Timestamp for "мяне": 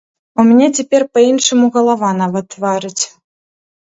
0.49-0.67